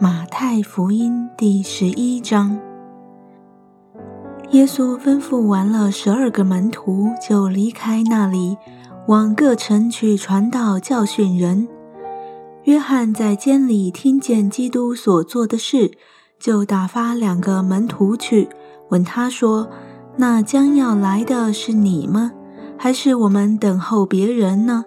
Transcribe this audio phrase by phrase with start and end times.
[0.00, 2.58] 马太福音第十一章，
[4.50, 8.56] 耶稣吩咐完了十二个门徒，就离开那里，
[9.06, 11.68] 往各城去传道、教训人。
[12.64, 15.92] 约翰在监里听见基督所做的事，
[16.40, 18.48] 就打发两个门徒去
[18.88, 19.68] 问他说
[20.18, 22.32] ：“那将要来的是你吗？
[22.76, 24.84] 还是我们等候别人呢？”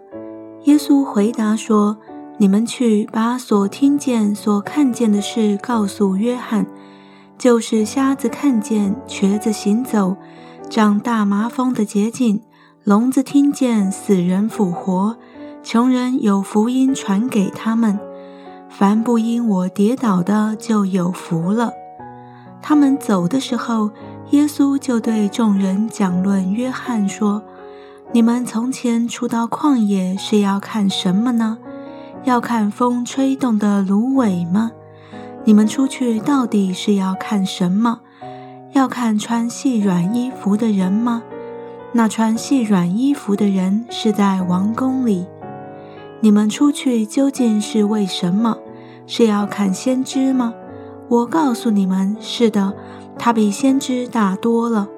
[0.66, 1.98] 耶稣回答说。
[2.40, 6.68] 你们去把所听见、所看见的事告诉约翰，
[7.38, 10.16] 就是瞎子看见、瘸子行走、
[10.70, 12.42] 长大麻风的捷径、
[12.84, 15.18] 聋子听见、死人复活、
[15.64, 18.00] 穷人有福音传给他们。
[18.70, 21.74] 凡不因我跌倒的，就有福了。
[22.62, 23.90] 他们走的时候，
[24.30, 27.42] 耶稣就对众人讲论约翰说
[28.14, 31.58] ：“你们从前出到旷野是要看什么呢？”
[32.28, 34.70] 要看风吹动的芦苇吗？
[35.46, 38.02] 你们出去到底是要看什么？
[38.74, 41.24] 要看穿细软衣服的人吗？
[41.94, 45.26] 那穿细软衣服的人是在王宫里。
[46.20, 48.58] 你们出去究竟是为什么？
[49.06, 50.54] 是要看先知吗？
[51.08, 52.74] 我告诉你们，是的，
[53.18, 54.90] 他比先知大多了。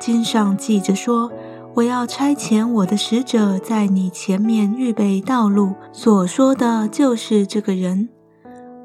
[0.00, 1.30] 经上记着说。
[1.74, 5.74] 我要差遣我的使者在你前面预备道路。
[5.92, 8.08] 所说的就是这个人。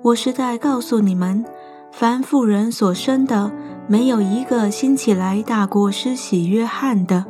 [0.02, 1.46] 我是在告诉你们，
[1.92, 3.52] 凡妇人所生的，
[3.88, 7.26] 没有一个兴起来大过施洗约翰的。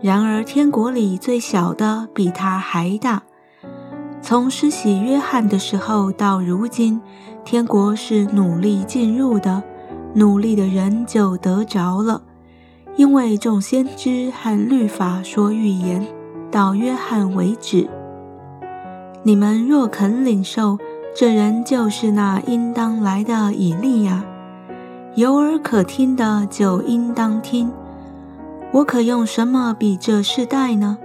[0.00, 3.22] 然而天国里最小的比他还大。
[4.22, 7.00] 从施洗约翰的时候到如今，
[7.44, 9.62] 天国是努力进入的，
[10.14, 12.22] 努力的人就得着了。
[12.96, 16.06] 因为众先知和律法说预言，
[16.50, 17.88] 到约翰为止。
[19.24, 20.78] 你们若肯领受，
[21.16, 24.24] 这人就是那应当来的以利亚。
[25.16, 27.72] 有耳可听的就应当听。
[28.72, 30.98] 我可用什么比这世代呢？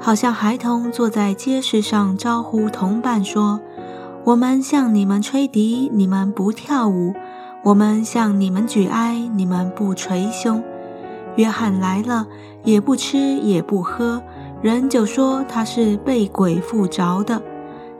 [0.00, 3.60] 好像孩童坐在街市上招呼同伴说
[4.24, 7.14] ：“我们向你们吹笛，你们不跳舞；
[7.62, 10.62] 我们向你们举哀，你们不捶胸。”
[11.36, 12.26] 约翰来了，
[12.64, 14.22] 也不吃也不喝，
[14.60, 17.40] 人就说他是被鬼附着的；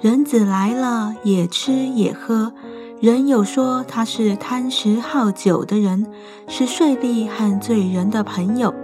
[0.01, 2.53] 人子来了，也吃也喝，
[3.01, 6.07] 人又说他是贪食好酒的人，
[6.47, 8.75] 是税吏和罪人的朋友。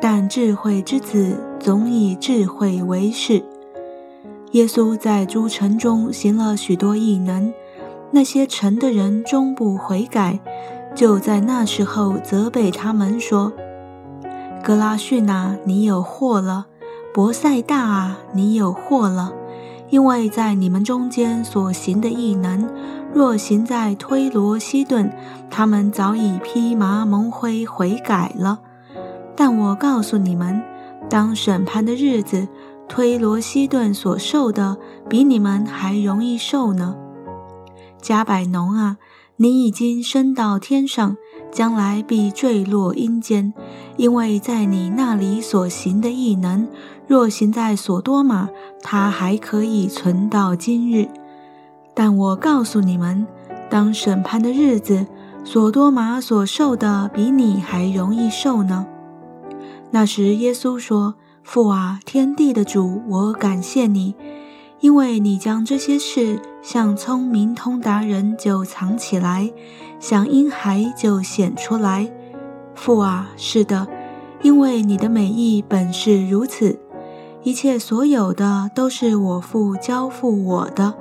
[0.00, 3.42] 但智慧之子总以智慧为事。
[4.52, 7.52] 耶稣在诸城中行了许多异能，
[8.12, 10.38] 那些城的人终不悔改，
[10.94, 13.52] 就在那时候责备他们说。
[14.64, 16.64] 格拉逊啊，你有祸了；
[17.12, 19.30] 博塞大啊，你有祸了。
[19.90, 22.66] 因为在你们中间所行的异能，
[23.12, 25.12] 若行在推罗西顿，
[25.50, 28.60] 他们早已披麻蒙灰悔改了。
[29.36, 30.62] 但我告诉你们，
[31.10, 32.48] 当审判的日子，
[32.88, 34.78] 推罗西顿所受的，
[35.10, 36.96] 比你们还容易受呢。
[38.00, 38.96] 加百农啊，
[39.36, 41.18] 你已经升到天上。
[41.52, 43.54] 将来必坠落阴间，
[43.96, 46.66] 因为在你那里所行的异能，
[47.06, 48.48] 若行在所多玛，
[48.82, 51.08] 它还可以存到今日。
[51.94, 53.26] 但我告诉你们，
[53.70, 55.06] 当审判的日子，
[55.44, 58.86] 所多玛所受的比你还容易受呢。
[59.90, 64.14] 那时，耶稣说：“父啊，天地的主，我感谢你。”
[64.80, 69.50] 因为你将这些事向聪明通达人就藏起来，
[69.98, 72.10] 向婴孩就显出来。
[72.74, 73.86] 父啊，是的，
[74.42, 76.78] 因为你的美意本是如此。
[77.42, 80.94] 一切所有的都是我父交付我的，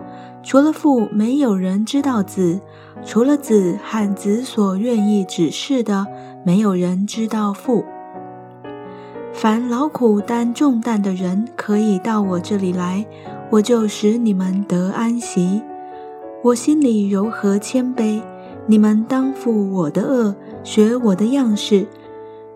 [0.43, 2.59] 除了父，没有人知道子；
[3.05, 6.05] 除了子和子所愿意指示的，
[6.43, 7.85] 没有人知道父。
[9.31, 13.05] 凡劳苦担重担的人，可以到我这里来。
[13.49, 15.61] 我就使你们得安息，
[16.43, 18.21] 我心里柔和谦卑，
[18.65, 21.85] 你们当负我的恶，学我的样式，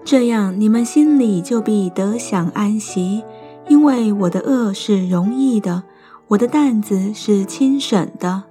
[0.04, 3.24] 这样你们心里就必得享安息。
[3.68, 5.84] 因为我的恶是容易的，
[6.30, 8.44] 我的担子是轻省的。